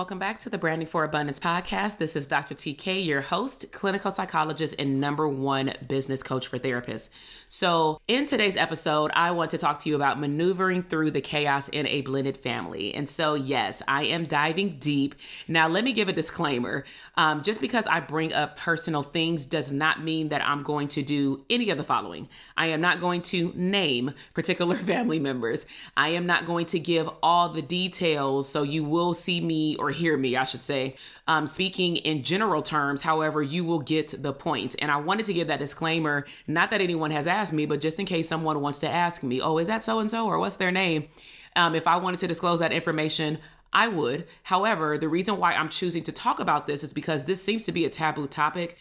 [0.00, 1.98] Welcome back to the Branding for Abundance podcast.
[1.98, 2.54] This is Dr.
[2.54, 7.10] TK, your host, clinical psychologist, and number one business coach for therapists.
[7.50, 11.68] So, in today's episode, I want to talk to you about maneuvering through the chaos
[11.68, 12.94] in a blended family.
[12.94, 15.16] And so, yes, I am diving deep.
[15.46, 16.84] Now, let me give a disclaimer.
[17.16, 21.02] Um, just because I bring up personal things does not mean that I'm going to
[21.02, 22.26] do any of the following.
[22.56, 25.66] I am not going to name particular family members.
[25.94, 28.48] I am not going to give all the details.
[28.48, 30.94] So, you will see me or hear me, I should say,
[31.26, 33.02] um, speaking in general terms.
[33.02, 34.76] However, you will get the point.
[34.78, 37.98] And I wanted to give that disclaimer, not that anyone has asked me, but just
[37.98, 40.56] in case someone wants to ask me, oh, is that so and so or what's
[40.56, 41.06] their name?
[41.56, 43.38] Um, if I wanted to disclose that information,
[43.72, 44.26] I would.
[44.44, 47.72] However, the reason why I'm choosing to talk about this is because this seems to
[47.72, 48.76] be a taboo topic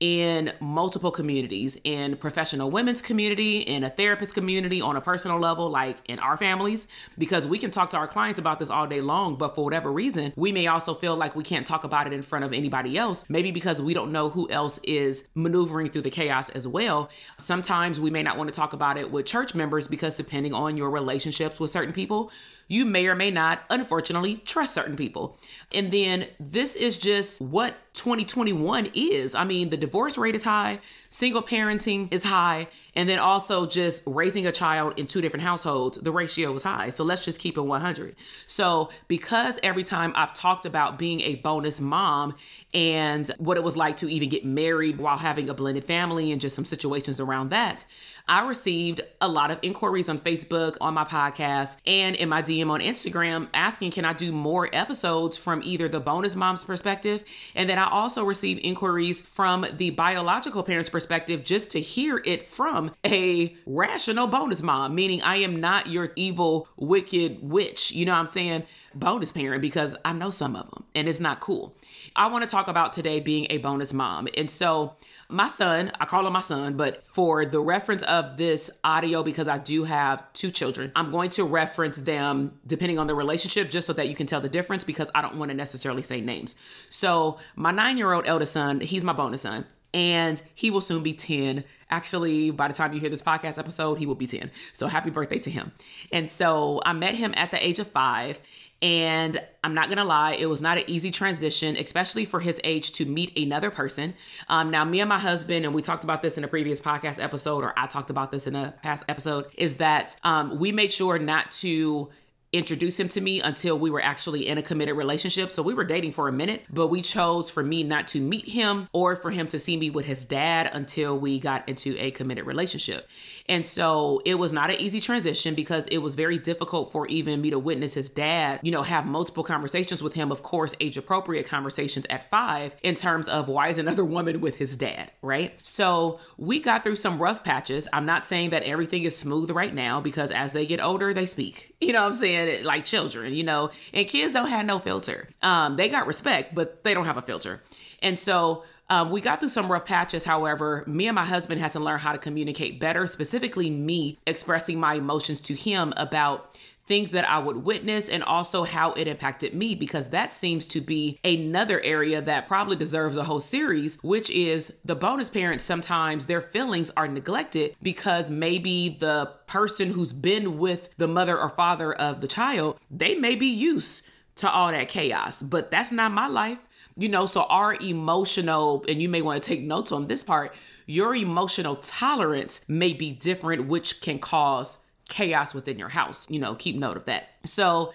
[0.00, 5.68] in multiple communities in professional women's community in a therapist community on a personal level
[5.68, 9.02] like in our families because we can talk to our clients about this all day
[9.02, 12.14] long but for whatever reason we may also feel like we can't talk about it
[12.14, 16.00] in front of anybody else maybe because we don't know who else is maneuvering through
[16.00, 19.54] the chaos as well sometimes we may not want to talk about it with church
[19.54, 22.32] members because depending on your relationships with certain people
[22.70, 25.36] you may or may not, unfortunately, trust certain people.
[25.74, 29.34] And then this is just what 2021 is.
[29.34, 34.02] I mean, the divorce rate is high, single parenting is high, and then also just
[34.06, 36.90] raising a child in two different households, the ratio was high.
[36.90, 38.16] So let's just keep it 100.
[38.46, 42.34] So, because every time I've talked about being a bonus mom
[42.72, 46.40] and what it was like to even get married while having a blended family and
[46.40, 47.84] just some situations around that,
[48.28, 52.70] I received a lot of inquiries on Facebook, on my podcast, and in my DM
[52.70, 57.24] on Instagram asking, can I do more episodes from either the bonus mom's perspective?
[57.54, 62.46] And then I also received inquiries from the biological parent's perspective just to hear it
[62.46, 67.90] from a rational bonus mom, meaning I am not your evil, wicked witch.
[67.90, 68.64] You know what I'm saying?
[68.94, 71.74] Bonus parent, because I know some of them and it's not cool.
[72.16, 74.28] I want to talk about today being a bonus mom.
[74.36, 74.94] And so,
[75.28, 79.46] my son, I call him my son, but for the reference of this audio, because
[79.46, 83.86] I do have two children, I'm going to reference them depending on the relationship just
[83.86, 86.56] so that you can tell the difference because I don't want to necessarily say names.
[86.88, 91.02] So, my nine year old eldest son, he's my bonus son and he will soon
[91.02, 91.64] be 10.
[91.90, 94.50] Actually, by the time you hear this podcast episode, he will be 10.
[94.72, 95.72] So happy birthday to him.
[96.12, 98.40] And so I met him at the age of five.
[98.82, 102.92] And I'm not gonna lie, it was not an easy transition, especially for his age
[102.92, 104.14] to meet another person.
[104.48, 107.22] Um, now, me and my husband, and we talked about this in a previous podcast
[107.22, 110.92] episode, or I talked about this in a past episode, is that um, we made
[110.94, 112.08] sure not to
[112.52, 115.52] introduce him to me until we were actually in a committed relationship.
[115.52, 118.48] So we were dating for a minute, but we chose for me not to meet
[118.48, 122.10] him or for him to see me with his dad until we got into a
[122.10, 123.08] committed relationship.
[123.48, 127.40] And so it was not an easy transition because it was very difficult for even
[127.40, 130.96] me to witness his dad, you know, have multiple conversations with him, of course, age
[130.96, 135.56] appropriate conversations at five in terms of why is another woman with his dad, right?
[135.64, 137.88] So we got through some rough patches.
[137.92, 141.26] I'm not saying that everything is smooth right now because as they get older, they
[141.26, 141.69] speak.
[141.80, 142.64] You know what I'm saying?
[142.64, 145.28] Like children, you know, and kids don't have no filter.
[145.42, 147.62] Um, they got respect, but they don't have a filter.
[148.02, 150.24] And so um, we got through some rough patches.
[150.24, 154.80] However, me and my husband had to learn how to communicate better, specifically me expressing
[154.80, 156.50] my emotions to him about
[156.90, 160.80] things that I would witness, and also how it impacted me, because that seems to
[160.80, 166.26] be another area that probably deserves a whole series, which is the bonus parents sometimes
[166.26, 171.92] their feelings are neglected because maybe the person who's been with the mother or father
[171.92, 176.26] of the child, they may be used to all that chaos, but that's not my
[176.26, 176.58] life.
[176.96, 180.54] You know so our emotional and you may want to take notes on this part
[180.86, 184.78] your emotional tolerance may be different which can cause
[185.10, 186.30] chaos within your house.
[186.30, 187.28] You know, keep note of that.
[187.44, 187.92] So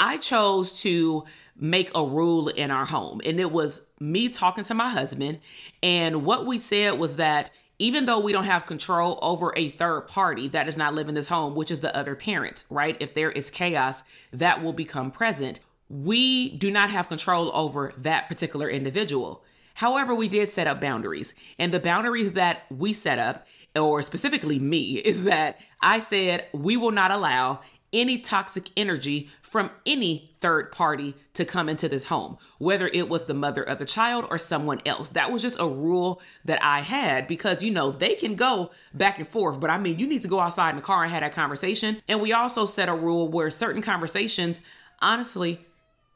[0.00, 1.24] I chose to
[1.56, 5.40] make a rule in our home, and it was me talking to my husband.
[5.82, 10.02] And what we said was that even though we don't have control over a third
[10.02, 12.96] party that does not live in this home, which is the other parent, right?
[13.00, 15.60] If there is chaos, that will become present.
[15.88, 19.44] We do not have control over that particular individual.
[19.74, 23.46] However, we did set up boundaries, and the boundaries that we set up
[23.76, 27.60] or specifically me, is that I said we will not allow
[27.92, 33.26] any toxic energy from any third party to come into this home, whether it was
[33.26, 35.10] the mother of the child or someone else.
[35.10, 39.18] That was just a rule that I had because, you know, they can go back
[39.18, 41.22] and forth, but I mean, you need to go outside in the car and have
[41.22, 42.02] that conversation.
[42.08, 44.60] And we also set a rule where certain conversations,
[45.00, 45.64] honestly,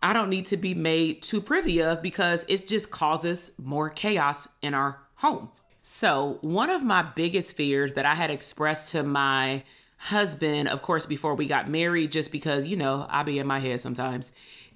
[0.03, 4.49] I don't need to be made too privy of because it just causes more chaos
[4.63, 5.51] in our home.
[5.91, 9.63] So, one of my biggest fears that I had expressed to my
[9.97, 13.59] husband, of course, before we got married, just because, you know, I be in my
[13.59, 14.33] head sometimes,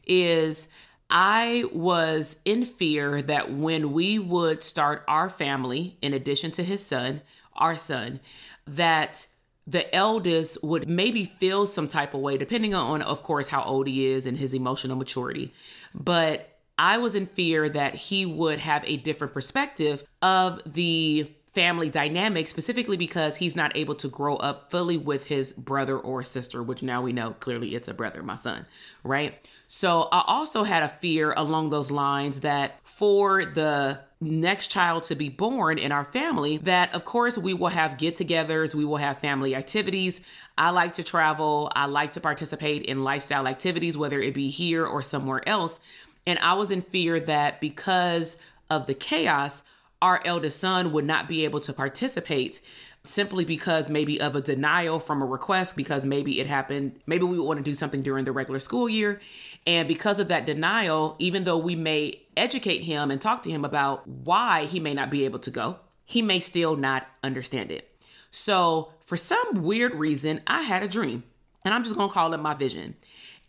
[0.06, 0.69] is
[1.11, 6.82] I was in fear that when we would start our family, in addition to his
[6.85, 7.20] son,
[7.56, 8.19] our son,
[8.67, 9.26] that
[9.67, 13.87] the eldest would maybe feel some type of way, depending on, of course, how old
[13.87, 15.53] he is and his emotional maturity.
[15.94, 21.90] But I was in fear that he would have a different perspective of the family
[21.90, 26.62] dynamic, specifically because he's not able to grow up fully with his brother or sister,
[26.62, 28.64] which now we know clearly it's a brother, my son,
[29.04, 29.38] right?
[29.69, 35.14] So I also had a fear along those lines that for the next child to
[35.14, 39.18] be born in our family that of course we will have get-togethers we will have
[39.18, 40.25] family activities
[40.56, 44.86] i like to travel i like to participate in lifestyle activities whether it be here
[44.86, 45.80] or somewhere else
[46.26, 48.36] and i was in fear that because
[48.70, 49.62] of the chaos
[50.00, 52.60] our eldest son would not be able to participate
[53.04, 57.38] simply because maybe of a denial from a request because maybe it happened maybe we
[57.38, 59.20] would want to do something during the regular school year.
[59.66, 63.64] And because of that denial even though we may educate him and talk to him
[63.64, 67.88] about why he may not be able to go he may still not understand it.
[68.30, 71.25] So for some weird reason i had a dream
[71.64, 72.94] and i'm just to call it my vision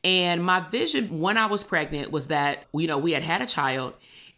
[0.04, 3.46] and my vision when i was pregnant was that you know we had had a
[3.46, 3.94] child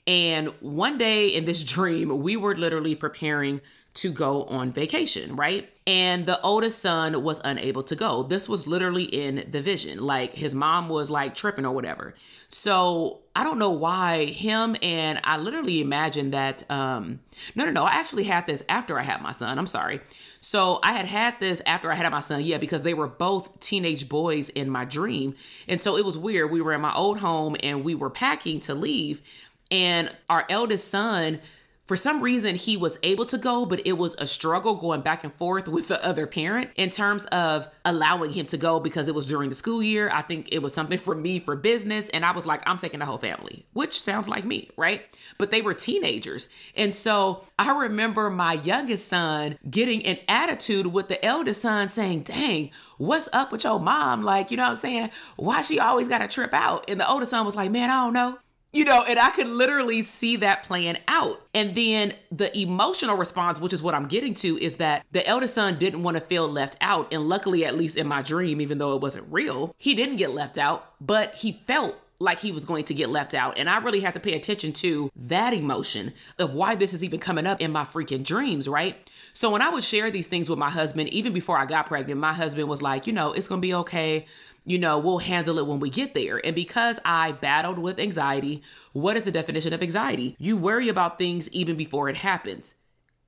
[0.07, 3.61] and one day in this dream, we were literally preparing
[3.95, 5.69] to go on vacation, right?
[5.87, 8.23] And the oldest son was unable to go.
[8.23, 9.99] This was literally in the vision.
[9.99, 12.13] Like his mom was like tripping or whatever.
[12.49, 16.69] So I don't know why him and I literally imagined that.
[16.69, 17.21] Um,
[17.55, 17.85] no, no, no.
[17.85, 19.57] I actually had this after I had my son.
[19.57, 20.01] I'm sorry.
[20.45, 22.43] So I had had this after I had my son.
[22.43, 25.33] Yeah, because they were both teenage boys in my dream.
[25.67, 26.51] And so it was weird.
[26.51, 29.23] We were in my old home and we were packing to leave.
[29.71, 31.41] And our eldest son,
[31.85, 35.23] for some reason, he was able to go, but it was a struggle going back
[35.23, 39.13] and forth with the other parent in terms of allowing him to go because it
[39.13, 40.09] was during the school year.
[40.11, 42.09] I think it was something for me for business.
[42.09, 45.05] And I was like, I'm taking the whole family, which sounds like me, right?
[45.37, 46.49] But they were teenagers.
[46.75, 52.21] And so I remember my youngest son getting an attitude with the eldest son saying,
[52.21, 54.23] Dang, what's up with your mom?
[54.23, 55.09] Like, you know what I'm saying?
[55.35, 56.85] Why she always got to trip out?
[56.87, 58.39] And the older son was like, Man, I don't know
[58.75, 61.41] you know, and I could literally see that playing out.
[61.53, 65.55] And then the emotional response, which is what I'm getting to, is that the eldest
[65.55, 67.13] son didn't want to feel left out.
[67.13, 70.31] And luckily, at least in my dream, even though it wasn't real, he didn't get
[70.31, 73.57] left out, but he felt like he was going to get left out.
[73.57, 77.19] And I really have to pay attention to that emotion of why this is even
[77.19, 79.09] coming up in my freaking dreams, right?
[79.31, 82.19] So when I would share these things with my husband, even before I got pregnant,
[82.19, 84.25] my husband was like, you know, it's going to be okay
[84.65, 86.43] you know, we'll handle it when we get there.
[86.43, 88.63] And because I battled with anxiety,
[88.93, 90.35] what is the definition of anxiety?
[90.39, 92.75] You worry about things even before it happens.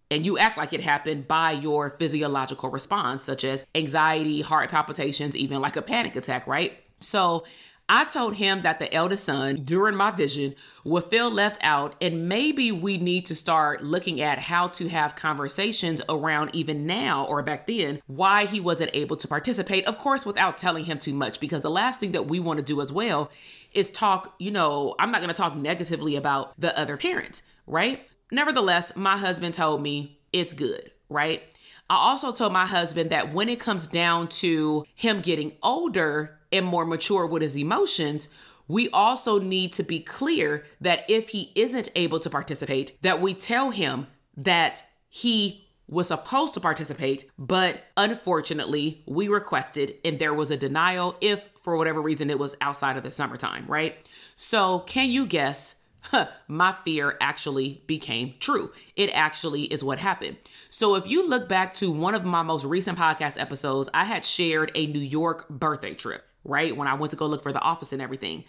[0.10, 5.36] And you act like it happened by your physiological response, such as anxiety, heart palpitations,
[5.36, 6.78] even like a panic attack, right?
[7.00, 7.44] So
[7.90, 12.28] I told him that the eldest son, during my vision, would feel left out, and
[12.28, 17.42] maybe we need to start looking at how to have conversations around even now or
[17.42, 19.86] back then why he wasn't able to participate.
[19.86, 22.64] Of course, without telling him too much, because the last thing that we want to
[22.64, 23.32] do as well
[23.72, 28.06] is talk, you know, I'm not going to talk negatively about the other parent, right?
[28.32, 31.42] Nevertheless, my husband told me it's good, right?
[31.90, 36.66] I also told my husband that when it comes down to him getting older, and
[36.66, 38.30] more mature with his emotions,
[38.68, 43.34] we also need to be clear that if he isn't able to participate, that we
[43.34, 50.52] tell him that he was supposed to participate, but unfortunately, we requested and there was
[50.52, 53.96] a denial if for whatever reason it was outside of the summertime, right?
[54.36, 55.76] So, can you guess
[56.48, 58.72] my fear actually became true.
[58.96, 60.38] It actually is what happened.
[60.70, 64.26] So, if you look back to one of my most recent podcast episodes, I had
[64.26, 66.76] shared a New York birthday trip right?
[66.76, 68.46] When I went to go look for the office and everything.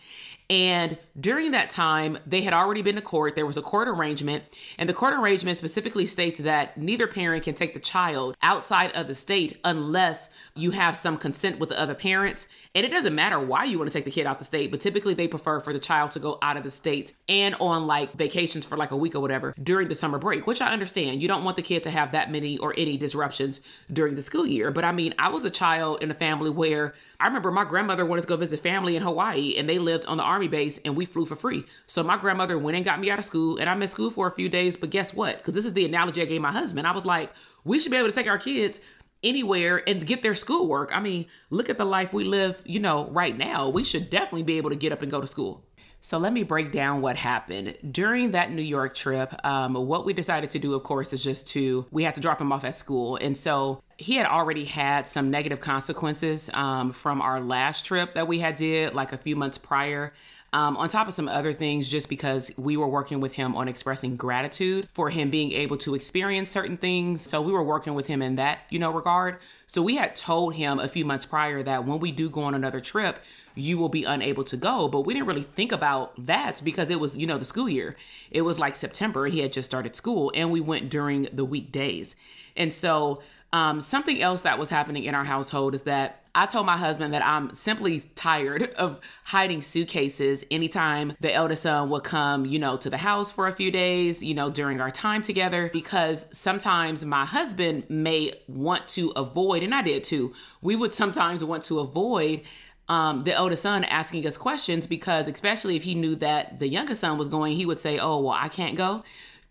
[0.50, 3.36] And during that time, they had already been to court.
[3.36, 4.44] There was a court arrangement,
[4.78, 9.08] and the court arrangement specifically states that neither parent can take the child outside of
[9.08, 12.46] the state unless you have some consent with the other parents.
[12.74, 14.70] And it doesn't matter why you want to take the kid out of the state,
[14.70, 17.86] but typically they prefer for the child to go out of the state and on
[17.86, 21.20] like vacations for like a week or whatever during the summer break, which I understand.
[21.20, 23.60] You don't want the kid to have that many or any disruptions
[23.92, 24.70] during the school year.
[24.70, 28.04] But I mean, I was a child in a family where I remember my grandmother
[28.04, 30.94] wanted to go visit family in Hawaii and they lived on the army base and
[30.94, 31.64] we flew for free.
[31.86, 34.28] So my grandmother went and got me out of school and I missed school for
[34.28, 34.76] a few days.
[34.76, 35.38] But guess what?
[35.38, 36.86] Because this is the analogy I gave my husband.
[36.86, 37.32] I was like,
[37.64, 38.82] we should be able to take our kids
[39.22, 40.94] anywhere and get their schoolwork.
[40.94, 43.70] I mean, look at the life we live, you know, right now.
[43.70, 45.64] We should definitely be able to get up and go to school.
[46.00, 49.34] So let me break down what happened during that New York trip.
[49.44, 52.40] Um, what we decided to do, of course, is just to we had to drop
[52.40, 57.20] him off at school, and so he had already had some negative consequences um, from
[57.20, 60.12] our last trip that we had did like a few months prior.
[60.50, 63.68] Um, on top of some other things, just because we were working with him on
[63.68, 67.28] expressing gratitude for him being able to experience certain things.
[67.28, 69.40] So we were working with him in that, you know, regard.
[69.66, 72.54] So we had told him a few months prior that when we do go on
[72.54, 73.22] another trip,
[73.54, 74.88] you will be unable to go.
[74.88, 77.94] But we didn't really think about that because it was, you know, the school year.
[78.30, 79.26] It was like September.
[79.26, 82.16] He had just started school and we went during the weekdays.
[82.56, 86.66] And so um, something else that was happening in our household is that I told
[86.66, 92.44] my husband that I'm simply tired of hiding suitcases anytime the eldest son would come,
[92.44, 95.70] you know, to the house for a few days, you know, during our time together,
[95.72, 101.42] because sometimes my husband may want to avoid, and I did too, we would sometimes
[101.42, 102.42] want to avoid
[102.88, 107.00] um, the oldest son asking us questions because, especially if he knew that the youngest
[107.00, 109.04] son was going, he would say, Oh, well, I can't go.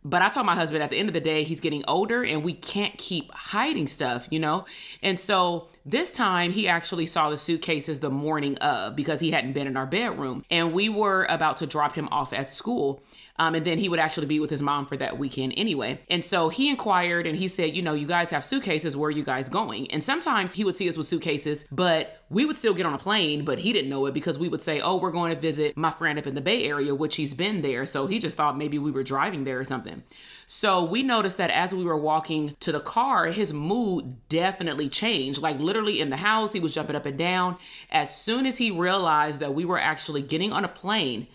[0.10, 2.42] But I told my husband at the end of the day, he's getting older and
[2.42, 4.64] we can't keep hiding stuff, you know?
[5.04, 9.53] And so this time he actually saw the suitcases the morning of because he hadn't
[9.53, 10.44] been in our bedroom.
[10.51, 13.01] And we were about to drop him off at school.
[13.39, 16.00] Um, and then he would actually be with his mom for that weekend anyway.
[16.10, 18.98] And so he inquired and he said, You know, you guys have suitcases.
[18.98, 19.89] Where are you guys going?
[19.91, 22.98] And sometimes he would see us with suitcases, but we would still get on a
[22.98, 25.77] plane, but he didn't know it because we would say, Oh, we're going to visit
[25.77, 27.86] my friend up in the Bay Area, which he's been there.
[27.86, 30.03] So he just thought maybe we were driving there or something.
[30.48, 35.42] So we noticed that as we were walking to the car, his mood definitely changed.
[35.42, 37.58] Like literally in the house, he was jumping up and down.
[37.92, 41.27] As soon as he realized that we were actually getting on a plane,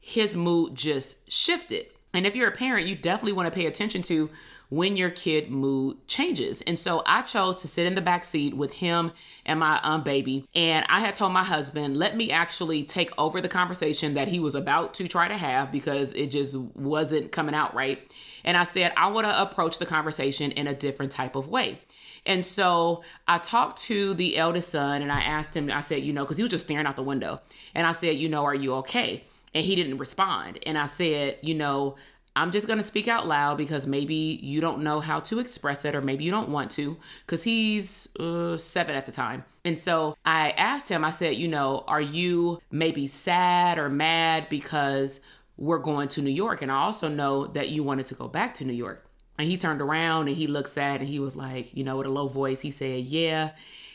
[0.00, 1.86] his mood just shifted.
[2.14, 4.30] And if you're a parent, you definitely want to pay attention to
[4.70, 6.62] when your kid mood changes.
[6.62, 9.12] And so I chose to sit in the back seat with him
[9.44, 10.46] and my um baby.
[10.54, 14.40] And I had told my husband, let me actually take over the conversation that he
[14.40, 18.10] was about to try to have because it just wasn't coming out right.
[18.44, 21.80] And I said, I want to approach the conversation in a different type of way.
[22.26, 26.12] And so I talked to the eldest son and I asked him, I said, you
[26.12, 27.40] know, because he was just staring out the window.
[27.74, 29.24] And I said, you know, are you okay?
[29.54, 30.58] and he didn't respond.
[30.66, 31.94] And I said, you know,
[32.36, 35.84] I'm just going to speak out loud because maybe you don't know how to express
[35.84, 39.44] it or maybe you don't want to because he's uh, seven at the time.
[39.64, 44.48] And so I asked him, I said, you know, are you maybe sad or mad
[44.50, 45.20] because
[45.56, 46.62] we're going to New York?
[46.62, 49.06] And I also know that you wanted to go back to New York.
[49.38, 52.06] And he turned around and he looked sad and he was like, you know, with
[52.06, 53.50] a low voice, he said, yeah.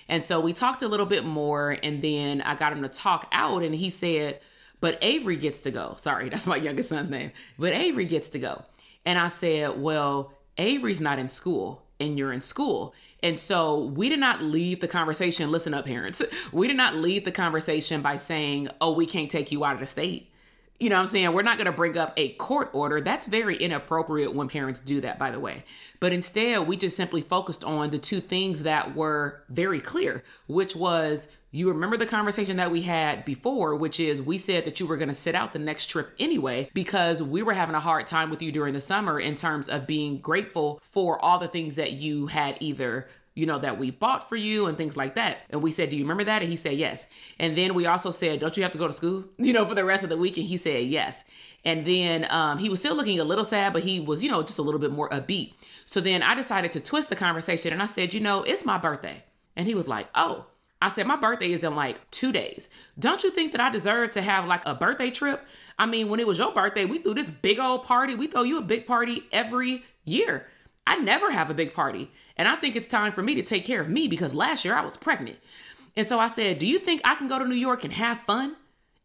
[0.07, 3.27] And so we talked a little bit more and then I got him to talk
[3.31, 4.39] out and he said,
[4.81, 5.95] but Avery gets to go.
[5.97, 7.31] Sorry, that's my youngest son's name.
[7.57, 8.63] But Avery gets to go.
[9.05, 12.93] And I said, Well, Avery's not in school and you're in school.
[13.21, 15.51] And so we did not lead the conversation.
[15.51, 16.21] Listen up, parents.
[16.51, 19.79] We did not lead the conversation by saying, Oh, we can't take you out of
[19.79, 20.31] the state.
[20.79, 21.33] You know what I'm saying?
[21.33, 23.01] We're not going to bring up a court order.
[23.01, 25.65] That's very inappropriate when parents do that, by the way.
[25.99, 30.77] But instead, we just simply focused on the two things that were very clear, which
[30.77, 34.85] was you remember the conversation that we had before, which is we said that you
[34.85, 38.05] were going to sit out the next trip anyway because we were having a hard
[38.05, 41.75] time with you during the summer in terms of being grateful for all the things
[41.75, 43.07] that you had either
[43.39, 45.37] you know, that we bought for you and things like that.
[45.49, 46.41] And we said, Do you remember that?
[46.41, 47.07] And he said, Yes.
[47.39, 49.75] And then we also said, Don't you have to go to school, you know, for
[49.75, 50.37] the rest of the week?
[50.37, 51.23] And he said, Yes.
[51.63, 54.43] And then um, he was still looking a little sad, but he was, you know,
[54.43, 55.53] just a little bit more upbeat.
[55.85, 58.77] So then I decided to twist the conversation and I said, You know, it's my
[58.77, 59.23] birthday.
[59.55, 60.47] And he was like, Oh,
[60.81, 62.69] I said, my birthday is in like two days.
[62.97, 65.45] Don't you think that I deserve to have like a birthday trip?
[65.77, 68.15] I mean, when it was your birthday, we threw this big old party.
[68.15, 70.47] We throw you a big party every year.
[70.89, 72.09] I never have a big party.
[72.35, 74.73] And I think it's time for me to take care of me because last year
[74.73, 75.37] I was pregnant.
[75.95, 78.21] And so I said, Do you think I can go to New York and have
[78.21, 78.55] fun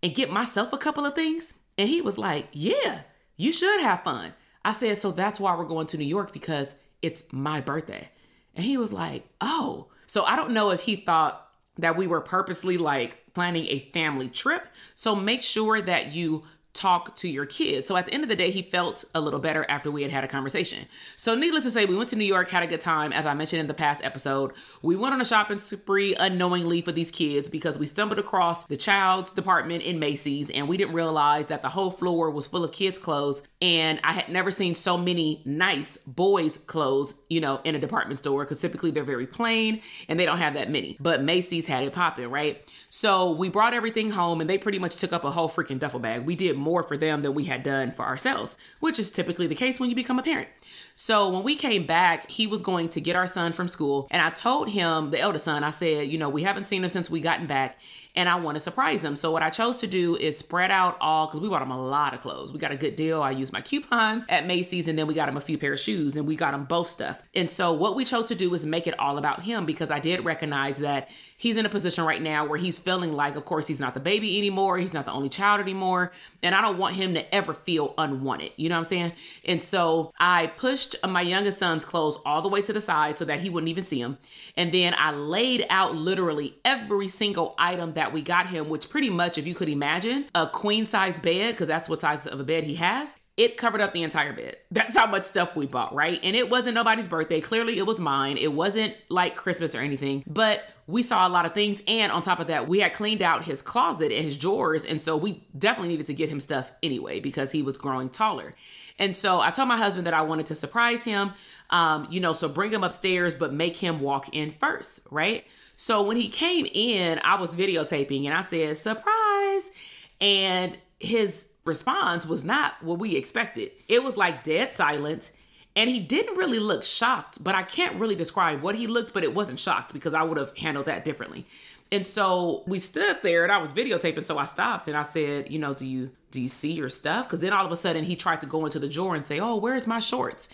[0.02, 1.52] and get myself a couple of things?
[1.76, 3.02] And he was like, Yeah,
[3.36, 4.32] you should have fun.
[4.64, 8.08] I said, So that's why we're going to New York because it's my birthday.
[8.54, 9.88] And he was like, Oh.
[10.06, 14.28] So I don't know if he thought that we were purposely like planning a family
[14.28, 14.66] trip.
[14.94, 16.44] So make sure that you
[16.74, 17.86] talk to your kids.
[17.86, 20.10] So at the end of the day, he felt a little better after we had
[20.10, 20.86] had a conversation.
[21.16, 23.12] So needless to say, we went to New York, had a good time.
[23.12, 24.52] As I mentioned in the past episode,
[24.82, 28.76] we went on a shopping spree unknowingly for these kids because we stumbled across the
[28.76, 32.72] child's department in Macy's and we didn't realize that the whole floor was full of
[32.72, 33.46] kids' clothes.
[33.62, 38.18] And I had never seen so many nice boys' clothes, you know, in a department
[38.18, 40.96] store because typically they're very plain and they don't have that many.
[40.98, 42.62] But Macy's had it popping, right?
[42.88, 46.00] So we brought everything home and they pretty much took up a whole freaking duffel
[46.00, 46.24] bag.
[46.24, 49.54] We did more for them than we had done for ourselves, which is typically the
[49.54, 50.48] case when you become a parent.
[50.96, 54.08] So when we came back, he was going to get our son from school.
[54.10, 56.90] And I told him, the eldest son, I said, you know, we haven't seen him
[56.90, 57.78] since we gotten back
[58.16, 59.16] and I want to surprise him.
[59.16, 61.86] So what I chose to do is spread out all because we bought him a
[61.86, 62.52] lot of clothes.
[62.52, 63.22] We got a good deal.
[63.22, 65.80] I used my coupons at Macy's and then we got him a few pair of
[65.80, 67.22] shoes and we got him both stuff.
[67.34, 69.98] And so what we chose to do is make it all about him because I
[69.98, 73.66] did recognize that he's in a position right now where he's feeling like, of course,
[73.66, 74.78] he's not the baby anymore.
[74.78, 76.12] He's not the only child anymore.
[76.42, 78.52] And I don't want him to ever feel unwanted.
[78.56, 79.12] You know what I'm saying?
[79.44, 83.24] And so I pushed my youngest son's clothes all the way to the side so
[83.24, 84.18] that he wouldn't even see them.
[84.56, 88.90] And then I laid out literally every single item that that we got him, which
[88.90, 92.38] pretty much, if you could imagine, a queen size bed, because that's what size of
[92.38, 94.56] a bed he has, it covered up the entire bed.
[94.70, 96.20] That's how much stuff we bought, right?
[96.22, 97.40] And it wasn't nobody's birthday.
[97.40, 98.36] Clearly, it was mine.
[98.36, 101.82] It wasn't like Christmas or anything, but we saw a lot of things.
[101.88, 104.84] And on top of that, we had cleaned out his closet and his drawers.
[104.84, 108.54] And so we definitely needed to get him stuff anyway because he was growing taller.
[108.98, 111.32] And so I told my husband that I wanted to surprise him,
[111.70, 115.44] um, you know, so bring him upstairs, but make him walk in first, right?
[115.84, 119.70] So when he came in, I was videotaping and I said, surprise.
[120.18, 123.70] And his response was not what we expected.
[123.86, 125.32] It was like dead silence.
[125.76, 129.24] And he didn't really look shocked, but I can't really describe what he looked, but
[129.24, 131.44] it wasn't shocked because I would have handled that differently.
[131.92, 135.52] And so we stood there and I was videotaping, so I stopped and I said,
[135.52, 137.26] you know, do you do you see your stuff?
[137.26, 139.38] Because then all of a sudden he tried to go into the drawer and say,
[139.38, 140.48] Oh, where's my shorts?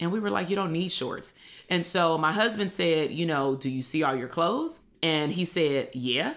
[0.00, 1.34] And we were like, You don't need shorts.
[1.68, 4.82] And so my husband said, You know, do you see all your clothes?
[5.02, 6.34] And he said, Yeah.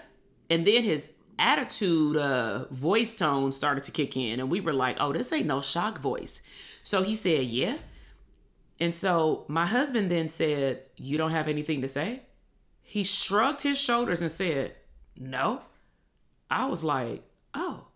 [0.50, 4.40] And then his attitude, uh, voice tone started to kick in.
[4.40, 6.44] And we were like, Oh, this ain't no shock voice.
[6.84, 7.78] So he said, Yeah.
[8.80, 12.24] And so my husband then said, You don't have anything to say?
[12.82, 14.76] He shrugged his shoulders and said,
[15.18, 15.62] No.
[16.52, 17.88] I was like, Oh,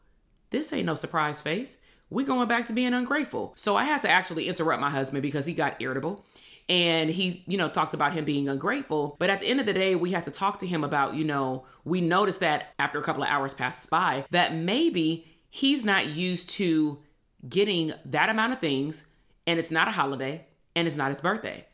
[0.50, 1.78] this ain't no surprise face
[2.10, 3.54] we going back to being ungrateful.
[3.56, 6.26] So I had to actually interrupt my husband because he got irritable
[6.70, 9.16] and he you know talked about him being ungrateful.
[9.20, 11.24] But at the end of the day we had to talk to him about you
[11.24, 16.08] know we noticed that after a couple of hours passed by that maybe he's not
[16.08, 17.00] used to
[17.48, 19.08] getting that amount of things
[19.46, 21.66] and it's not a holiday and it's not his birthday.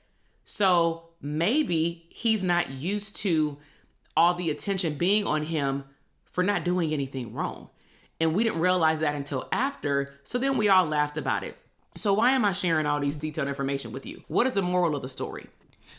[0.45, 3.57] So maybe he's not used to
[4.15, 5.85] all the attention being on him
[6.25, 7.69] for not doing anything wrong
[8.19, 10.13] and we didn't realize that until after.
[10.23, 11.57] So then we all laughed about it.
[11.95, 14.23] So, why am I sharing all these detailed information with you?
[14.27, 15.47] What is the moral of the story?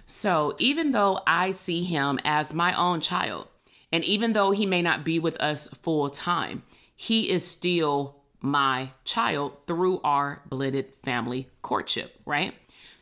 [0.07, 3.47] So, even though I see him as my own child,
[3.93, 6.65] and even though he may not be with us full time,
[6.97, 12.55] he is still my child through our blended family courtship, right?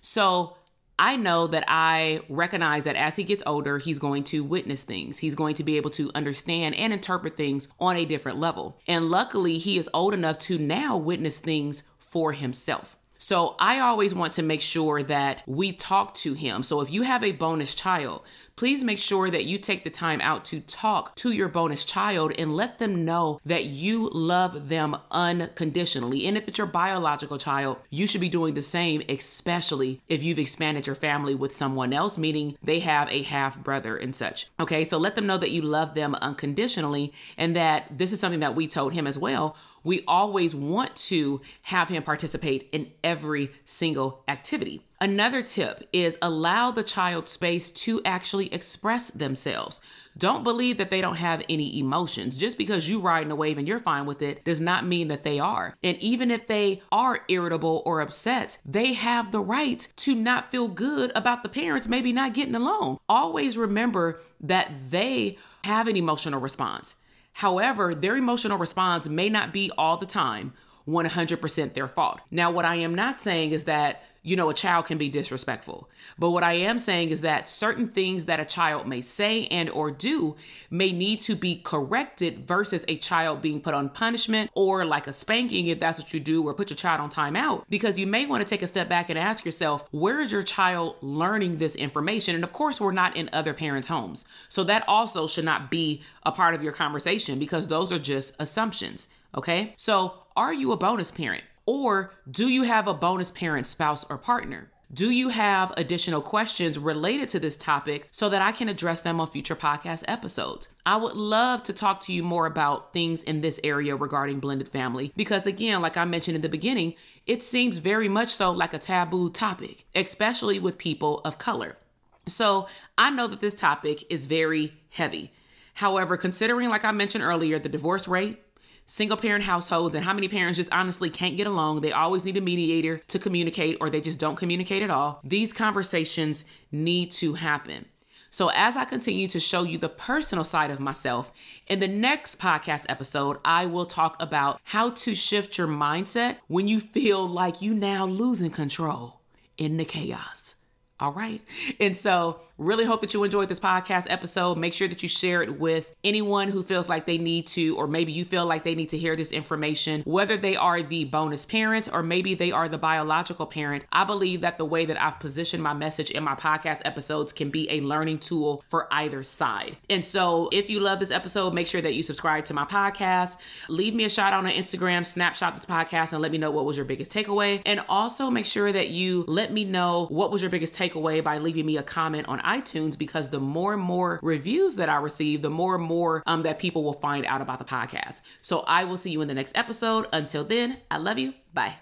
[0.03, 0.57] So,
[1.04, 5.18] I know that I recognize that as he gets older, he's going to witness things.
[5.18, 8.78] He's going to be able to understand and interpret things on a different level.
[8.86, 12.96] And luckily, he is old enough to now witness things for himself.
[13.22, 16.64] So I always want to make sure that we talk to him.
[16.64, 18.22] So if you have a bonus child,
[18.56, 22.32] please make sure that you take the time out to talk to your bonus child
[22.37, 26.26] and let them know that you love them unconditionally.
[26.26, 30.40] And if it's your biological child, you should be doing the same, especially if you've
[30.40, 34.48] expanded your family with someone else, meaning they have a half brother and such.
[34.58, 38.40] Okay, so let them know that you love them unconditionally and that this is something
[38.40, 43.53] that we told him as well we always want to have him participate in every
[43.64, 44.83] single activity.
[45.01, 49.81] Another tip is allow the child space to actually express themselves.
[50.16, 52.37] Don't believe that they don't have any emotions.
[52.37, 55.09] Just because you ride in a wave and you're fine with it does not mean
[55.09, 55.75] that they are.
[55.83, 60.68] And even if they are irritable or upset, they have the right to not feel
[60.68, 62.99] good about the parents maybe not getting along.
[63.09, 66.95] Always remember that they have an emotional response.
[67.35, 70.53] However, their emotional response may not be all the time
[70.88, 72.21] 100% their fault.
[72.31, 75.90] Now, what I am not saying is that you know, a child can be disrespectful.
[76.16, 79.68] But what I am saying is that certain things that a child may say and
[79.68, 80.37] or do
[80.71, 85.12] may need to be corrected versus a child being put on punishment or like a
[85.12, 88.25] spanking if that's what you do or put your child on timeout because you may
[88.25, 91.75] want to take a step back and ask yourself, where is your child learning this
[91.75, 92.37] information?
[92.37, 94.25] And of course, we're not in other parents' homes.
[94.49, 98.37] So that also should not be a part of your conversation because those are just
[98.38, 99.09] assumptions.
[99.35, 99.73] Okay.
[99.77, 101.45] So are you a bonus parent?
[101.66, 104.71] Or do you have a bonus parent, spouse, or partner?
[104.92, 109.21] Do you have additional questions related to this topic so that I can address them
[109.21, 110.68] on future podcast episodes?
[110.85, 114.68] I would love to talk to you more about things in this area regarding blended
[114.68, 116.95] family because, again, like I mentioned in the beginning,
[117.27, 121.79] it seems very much so like a taboo topic, especially with people of color.
[122.27, 122.68] So
[122.99, 125.33] I know that this topic is very heavy.
[125.75, 128.41] However, considering, like I mentioned earlier, the divorce rate,
[128.87, 131.81] single parent households and how many parents just honestly can't get along.
[131.81, 135.21] They always need a mediator to communicate or they just don't communicate at all.
[135.25, 137.87] These conversations need to happen.
[138.31, 141.33] So, as I continue to show you the personal side of myself,
[141.66, 146.66] in the next podcast episode, I will talk about how to shift your mindset when
[146.66, 149.21] you feel like you now losing control
[149.59, 150.55] in the chaos.
[151.02, 151.42] All right.
[151.81, 154.57] And so, really hope that you enjoyed this podcast episode.
[154.57, 157.88] Make sure that you share it with anyone who feels like they need to, or
[157.88, 161.44] maybe you feel like they need to hear this information, whether they are the bonus
[161.44, 163.85] parent or maybe they are the biological parent.
[163.90, 167.50] I believe that the way that I've positioned my message in my podcast episodes can
[167.50, 169.78] be a learning tool for either side.
[169.90, 173.38] And so, if you love this episode, make sure that you subscribe to my podcast.
[173.68, 176.64] Leave me a shout out on Instagram, snapshot this podcast, and let me know what
[176.64, 177.61] was your biggest takeaway.
[177.66, 181.22] And also make sure that you let me know what was your biggest takeaway takeaway
[181.22, 184.96] by leaving me a comment on iTunes because the more and more reviews that I
[184.96, 188.20] receive, the more and more um, that people will find out about the podcast.
[188.40, 190.07] So I will see you in the next episode.
[190.12, 191.35] Until then, I love you.
[191.52, 191.76] Bye.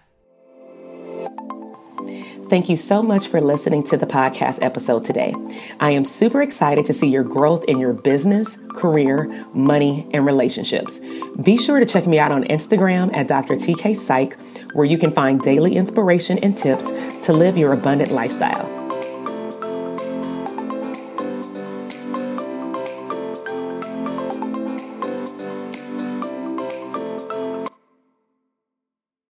[2.49, 5.33] Thank you so much for listening to the podcast episode today.
[5.79, 10.99] I am super excited to see your growth in your business, career, money, and relationships.
[11.41, 13.55] Be sure to check me out on Instagram at Dr.
[13.55, 14.37] TK Psych,
[14.73, 16.91] where you can find daily inspiration and tips
[17.25, 18.80] to live your abundant lifestyle.